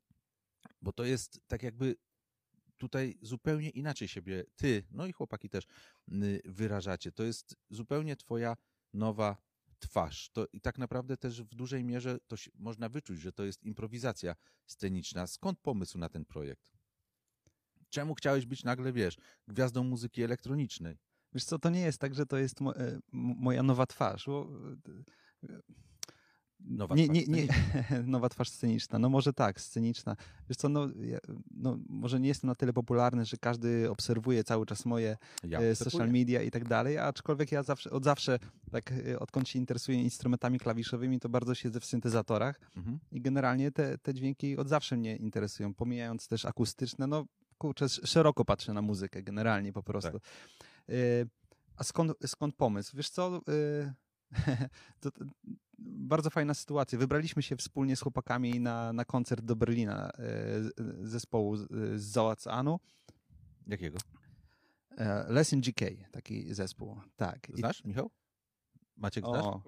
[0.82, 1.96] bo to jest tak jakby
[2.78, 5.66] tutaj zupełnie inaczej siebie ty, no i chłopaki też
[6.44, 7.12] wyrażacie.
[7.12, 8.56] To jest zupełnie twoja
[8.92, 9.36] nowa
[9.78, 10.30] twarz.
[10.32, 13.62] To, I tak naprawdę też w dużej mierze to się, można wyczuć, że to jest
[13.62, 14.34] improwizacja
[14.66, 15.26] sceniczna.
[15.26, 16.70] Skąd pomysł na ten projekt?
[17.90, 19.16] Czemu chciałeś być nagle, wiesz,
[19.48, 20.98] gwiazdą muzyki elektronicznej?
[21.32, 24.26] Wiesz co, to nie jest tak, że to jest mo, e, moja nowa twarz.
[24.26, 24.48] Bo,
[25.48, 25.58] e,
[26.64, 27.48] Nowa nie, twarz nie, nie,
[28.14, 28.98] nowa twarz sceniczna.
[28.98, 30.16] No może tak, sceniczna.
[30.48, 31.18] Wiesz co, no, ja,
[31.50, 35.74] no może nie jestem na tyle popularny, że każdy obserwuje cały czas moje Ja e,
[35.74, 38.38] social media i tak dalej, aczkolwiek ja zawsze, od zawsze,
[38.70, 42.98] tak e, odkąd się interesuję instrumentami klawiszowymi, to bardzo siedzę w syntezatorach Mhm.
[43.12, 47.24] i generalnie te, te dźwięki od zawsze mnie interesują, pomijając też akustyczne, no
[47.58, 50.20] kurczę, sz- szeroko patrzę na muzykę generalnie po prostu.
[50.90, 51.28] Y,
[51.76, 52.96] a skąd, skąd pomysł?
[52.96, 53.40] Wiesz co,
[55.00, 55.24] to, to
[55.78, 56.98] bardzo fajna sytuacja.
[56.98, 60.10] Wybraliśmy się wspólnie z chłopakami na, na koncert do Berlina
[61.02, 61.68] y, zespołu z,
[62.00, 62.80] z Załacanu.
[63.66, 63.98] Jakiego?
[64.98, 67.48] E, Lesson GK, taki zespół, tak.
[67.50, 68.10] I- Znasz, Michał?
[68.96, 69.44] Maciek znasz?
[69.44, 69.62] O.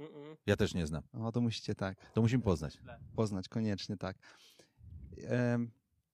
[0.46, 1.02] Ja też nie znam.
[1.12, 2.10] o, to musicie tak.
[2.12, 2.78] To musimy poznać.
[3.16, 4.16] poznać, koniecznie, tak.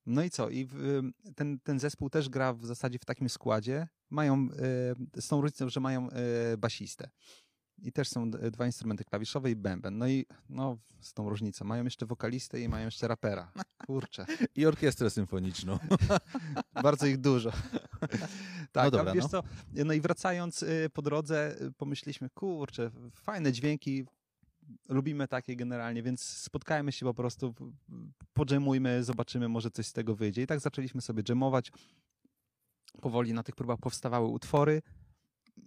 [0.07, 0.51] No i co?
[0.51, 0.69] I
[1.37, 3.88] ten, ten zespół też gra w zasadzie w takim składzie.
[4.11, 4.35] Mają,
[5.15, 7.11] e, z tą różnicą, że mają e, basistę.
[7.83, 9.99] I też są dwa instrumenty klawiszowe i bęben.
[9.99, 11.64] No i no, z tą różnicą.
[11.64, 13.53] Mają jeszcze wokalistę i mają jeszcze rapera.
[13.87, 15.79] Kurczę, I orkiestrę symfoniczną.
[16.83, 17.51] bardzo ich dużo.
[18.73, 19.29] tak, No dobra, a wiesz no.
[19.29, 19.42] co?
[19.85, 24.05] No i wracając y, po drodze, y, pomyśleliśmy, kurczę, fajne dźwięki,
[24.88, 27.55] lubimy takie generalnie, więc spotkajmy się po prostu,
[28.33, 30.42] podżemujmy, zobaczymy, może coś z tego wyjdzie.
[30.42, 31.73] I tak zaczęliśmy sobie dżemować.
[33.01, 34.83] Powoli na tych próbach powstawały utwory.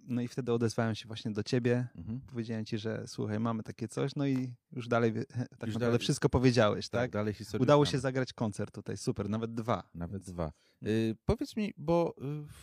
[0.08, 1.88] No i wtedy odezwałem się właśnie do ciebie.
[1.96, 2.22] Mhm.
[2.22, 6.30] Powiedziałem ci, że słuchaj, mamy takie coś, no i już dalej, tak naprawdę dalej- wszystko
[6.30, 7.12] powiedziałeś, Tak, tak?
[7.12, 7.64] dalej historia.
[7.64, 9.90] Udało się zagrać koncert tutaj, super, nawet dwa.
[9.94, 10.52] Nawet dwa.
[10.84, 12.16] Y, powiedz mi, bo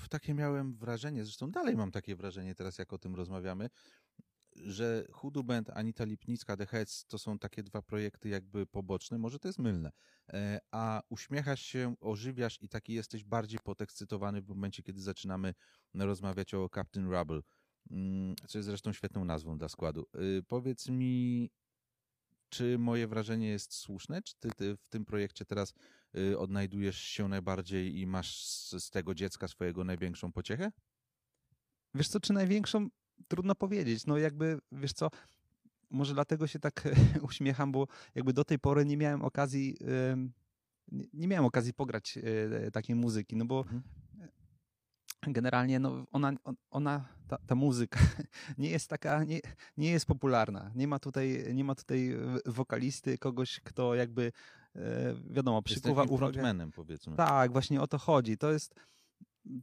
[0.04, 3.68] y, takie miałem wrażenie, zresztą dalej mam takie wrażenie teraz, jak o tym rozmawiamy,
[4.56, 9.38] że Hudu Band, Anita Lipnicka, The Heads to są takie dwa projekty jakby poboczne, może
[9.38, 9.92] to jest mylne,
[10.32, 15.54] e, a uśmiechasz się, ożywiasz i taki jesteś bardziej podekscytowany w momencie, kiedy zaczynamy
[15.94, 17.40] rozmawiać o Captain Rubble.
[17.90, 20.06] mm, co jest zresztą świetną nazwą dla składu.
[20.14, 21.50] Y, Powiedz mi,
[22.48, 24.22] czy moje wrażenie jest słuszne?
[24.22, 25.74] Czy ty, ty w tym projekcie teraz
[26.16, 30.72] y, odnajdujesz się najbardziej i masz z, z tego dziecka swojego największą pociechę?
[31.94, 32.88] Wiesz co, czy największą?
[33.28, 34.06] Trudno powiedzieć.
[34.06, 35.08] No jakby, wiesz co,
[35.90, 36.88] może dlatego się tak
[37.30, 39.76] uśmiecham, bo jakby do tej pory nie miałem okazji,
[41.12, 42.16] nie, miałem okazji pograć
[42.66, 43.82] y, takiej muzyki, no bo Mhm.
[45.26, 48.00] generalnie no, ona, on- ona ta, ta muzyka
[48.58, 49.40] nie jest taka, nie,
[49.76, 50.70] nie jest popularna.
[50.74, 54.32] Nie ma tutaj, nie ma tutaj wokalisty, kogoś, kto jakby,
[54.76, 54.80] e,
[55.30, 56.70] wiadomo, przykuwa uwagę.
[56.74, 57.16] powiedzmy.
[57.16, 58.38] Tak, właśnie o to chodzi.
[58.38, 58.74] To jest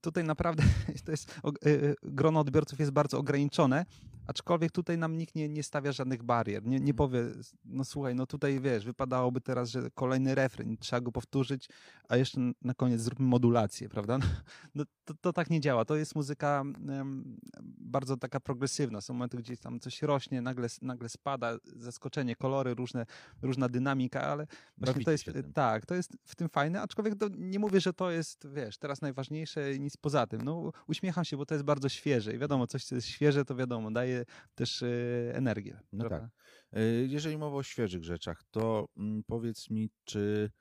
[0.01, 0.63] tutaj naprawdę
[1.05, 3.85] to jest, y, y, grono odbiorców jest bardzo ograniczone,
[4.29, 6.63] aczkolwiek tutaj nam nikt nie, nie stawia żadnych barier.
[6.63, 6.95] Nie, nie Mhm.
[6.95, 7.23] powie,
[7.65, 11.69] no słuchaj, no tutaj wiesz, wypadałoby teraz, że kolejny refren, trzeba go powtórzyć,
[12.09, 14.19] a jeszcze na koniec zróbmy modulację, prawda?
[14.75, 15.85] No, to, to tak nie działa.
[15.85, 17.37] To jest muzyka em,
[17.77, 19.01] bardzo taka progresywna.
[19.01, 23.05] Są momenty, gdzie tam coś rośnie, nagle, nagle spada, zaskoczenie, kolory, różne,
[23.41, 27.27] różna dynamika, ale Właśnie Bawicie to jest, tak, to jest w tym fajne, aczkolwiek to
[27.37, 30.41] nie mówię, że to jest, wiesz, teraz najważniejsze i nic poza tym.
[30.41, 33.55] No, uśmiecham się, bo to jest bardzo świeże i wiadomo, coś, co jest świeże, to
[33.55, 34.18] wiadomo, daje
[34.55, 34.87] też e,
[35.33, 35.79] energię.
[35.93, 36.29] No prawda?
[36.77, 40.51] Y, Jeżeli mowa o świeżych rzeczach, to mm, powiedz mi, czy.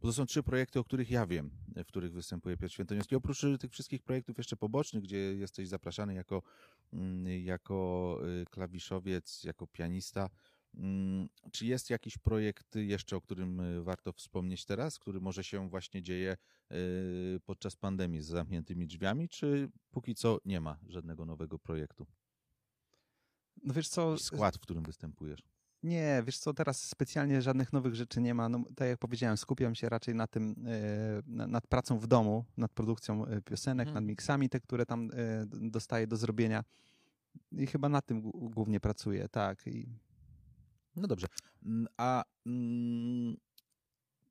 [0.00, 3.16] Bo to są trzy projekty, o których ja wiem, w których występuje Piotr Świętoniowski.
[3.16, 6.42] Oprócz tych wszystkich projektów jeszcze pobocznych, gdzie jesteś zapraszany jako,
[6.92, 10.30] mm, jako klawiszowiec, jako pianista.
[10.74, 16.02] mm, Czy jest jakiś projekt jeszcze, o którym warto wspomnieć teraz, który może się właśnie
[16.02, 16.36] dzieje
[17.44, 22.06] podczas pandemii z zamkniętymi drzwiami, czy póki co nie ma żadnego nowego projektu?
[23.64, 25.42] No wiesz co, Skład, w którym występujesz.
[25.82, 28.48] nie, wiesz co, teraz specjalnie żadnych nowych rzeczy nie ma.
[28.48, 30.54] No, tak jak powiedziałem, skupiam się raczej na tym,
[31.26, 34.04] na- nad pracą w domu, nad produkcją e, piosenek, Mhm.
[34.04, 35.10] nad miksami, te, które tam
[35.46, 36.64] dostaję do zrobienia.
[37.52, 39.66] I chyba nad tym głó- głównie pracuję, tak.
[39.66, 39.88] I
[40.96, 41.26] No dobrze.
[41.96, 43.36] A mm,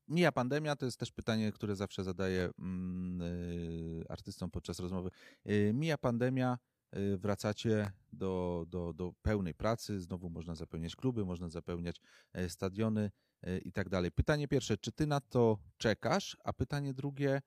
[0.07, 5.09] mija pandemia, to jest też pytanie, które zawsze zadaję mm, y, artystom podczas rozmowy.
[5.49, 6.72] Y, Mija pandemia, y,
[7.17, 12.01] wracacie do, do, do pełnej pracy, znowu można zapełniać kluby, można zapełniać
[12.33, 14.11] e, stadiony e, i tak dalej.
[14.11, 16.37] Pytanie pierwsze, czy ty na to czekasz?
[16.43, 17.41] A pytanie drugie,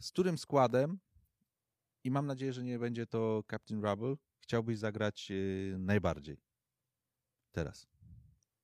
[0.00, 0.98] z którym składem,
[2.04, 6.36] i mam nadzieję, że nie będzie to Captain Rubble, chciałbyś zagrać y, najbardziej
[7.52, 7.86] teraz?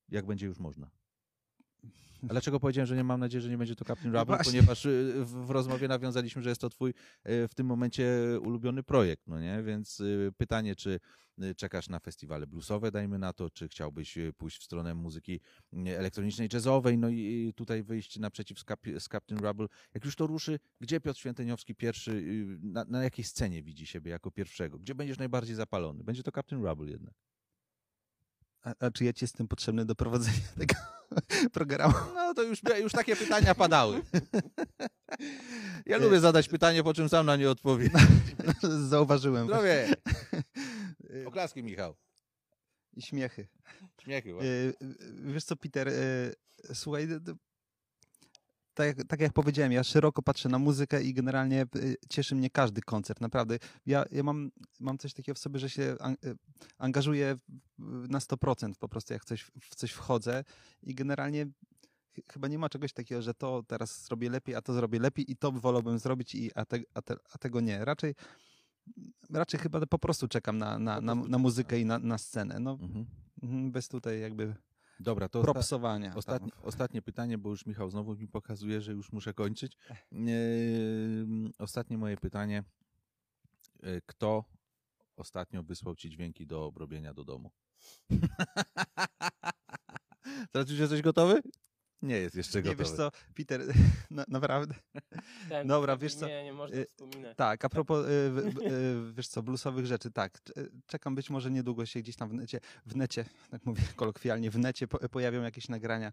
[0.09, 0.91] Jak będzie już można.
[2.23, 4.37] Dlaczego powiedziałem, że nie mam nadziei, że nie będzie to Captain No Rubble?
[4.37, 4.53] właśnie.
[4.53, 8.09] Ponieważ y, w, w rozmowie nawiązaliśmy, że jest to twój y, w tym momencie
[8.43, 9.63] ulubiony projekt, no nie?
[9.63, 11.01] Więc y, pytanie, czy
[11.57, 15.41] czekasz na festiwale bluesowe, dajmy na to, czy chciałbyś pójść w stronę muzyki
[15.87, 19.67] elektronicznej, jazzowej, no i tutaj wyjść naprzeciw z, Cap- z Captain Rubble.
[19.95, 22.23] Jak już to ruszy, gdzie Piotr Święteniowski pierwszy,
[22.63, 24.79] na, na jakiej scenie widzi siebie jako pierwszego?
[24.79, 26.05] Gdzie będziesz najbardziej zapalony?
[26.05, 27.15] Będzie to Captain Rubble jednak.
[28.63, 30.75] A, a czy ja ci jestem potrzebny do prowadzenia tego
[31.53, 31.95] programu?
[32.15, 34.03] No to już, już takie pytania padały.
[35.87, 37.91] Ja E, lubię zadać pytanie, po czym sam na nie odpowiem.
[38.89, 39.47] Zauważyłem.
[39.47, 39.95] Zdrowie!
[41.27, 41.97] Oklaski, Michał.
[42.95, 43.49] I śmiechy.
[44.03, 44.33] Śmiechy.
[44.33, 44.51] właśnie.
[44.51, 46.35] Y, y, Wiesz co, Peter, y,
[46.75, 47.09] słuchaj,
[48.75, 52.51] tak, jak- tak jak powiedziałem, ja szeroko patrzę na muzykę i generalnie y, cieszy mnie
[52.51, 53.59] każdy koncert, naprawdę.
[53.87, 56.37] Ja, ja mam, mam coś takiego w sobie, że się y,
[56.79, 57.37] angażuję
[58.09, 60.45] na 100% po prostu, jak coś, w coś wchodzę
[60.83, 61.47] i generalnie
[62.17, 65.33] ch- chyba nie ma czegoś takiego, że to teraz zrobię lepiej, a to zrobię lepiej
[65.33, 67.85] i to wolałbym zrobić, i, a, te, a, te, a tego nie.
[67.85, 68.15] Raczej
[69.31, 72.61] raczej chyba po prostu czekam na, na, na, na muzykę i na, na scenę.
[72.61, 73.07] No, Mhm.
[73.43, 74.55] mhm, bez tutaj jakby
[75.03, 76.15] Dobra, to propsowania.
[76.15, 76.61] ostatnie, tam.
[76.65, 79.77] ostatnie pytanie, bo już Michał znowu mi pokazuje, że już muszę kończyć.
[80.13, 82.65] Ehm, Ostatnie moje pytanie.
[83.83, 84.45] E, Kto
[85.17, 87.51] ostatnio wysłał ci dźwięki do obrobienia do domu?
[90.53, 91.43] Teraz już jesteś gotowy?
[92.03, 92.85] Nie jest jeszcze Nie gotowy.
[92.85, 93.61] wiesz co, Peter,
[94.11, 94.75] na, naprawdę.
[95.49, 97.37] Ten, Dobra, wiesz co, Nie, nie można y, wspominać.
[97.37, 98.11] Tak, a propos, y,
[98.71, 100.39] y, wiesz co, bluesowych rzeczy, tak.
[100.87, 104.59] Czekam, być może niedługo się gdzieś tam w necie, w necie, tak mówię kolokwialnie, w
[104.59, 106.13] necie po, pojawią jakieś nagrania.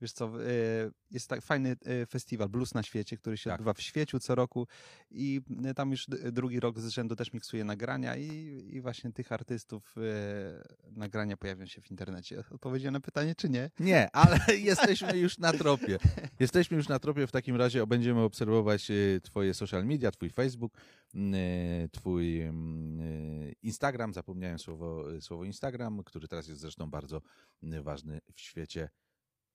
[0.00, 3.54] Wiesz co, y, jest tak fajny y, festiwal Blues na świecie, który się Tak.
[3.54, 4.66] odbywa w świeciu co roku
[5.10, 8.28] i y, tam już drugi rok z rzędu też miksuję nagrania i,
[8.72, 9.94] i właśnie tych artystów
[10.90, 12.44] nagrania pojawią się w internecie.
[12.50, 13.70] Odpowiedziałem na pytanie, czy nie?
[13.80, 14.38] Nie, ale
[14.72, 15.98] jesteśmy już na tropie.
[16.40, 20.72] Jesteśmy już na tropie, w takim razie będziemy obserwować e, twoje social media, twój Facebook,
[21.14, 22.52] e, twój e,
[23.62, 27.22] Instagram, zapomniałem słowo, e, słowo Instagram, który teraz jest zresztą bardzo
[27.62, 28.88] ważny w świecie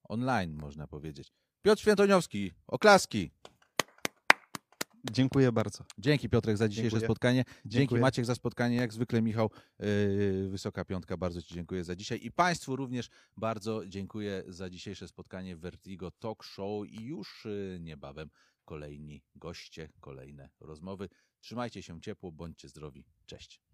[0.10, 1.32] online, można powiedzieć.
[1.62, 3.32] Piotr Świętoniowski, oklaski.
[5.12, 5.84] Dziękuję bardzo.
[5.98, 7.08] Dzięki Piotrek za dzisiejsze Dziękuję.
[7.08, 7.44] spotkanie.
[7.48, 8.02] Dzięki Dziękuję.
[8.02, 8.76] Maciek za spotkanie.
[8.76, 11.18] Jak zwykle Michał, yy, wysoka piątka.
[11.18, 12.20] Bardzo Ci dziękuję za dzisiaj.
[12.26, 17.80] I Państwu również bardzo dziękuję za dzisiejsze spotkanie w Vertigo Talk Show i już yy,
[17.80, 18.30] niebawem
[18.66, 21.10] kolejni goście, kolejne rozmowy.
[21.39, 23.06] Trzymajcie się ciepło, bądźcie zdrowi.
[23.26, 23.73] Cześć.